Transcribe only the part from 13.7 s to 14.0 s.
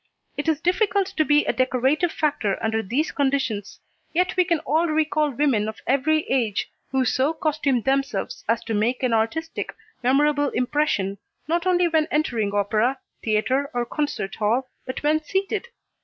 or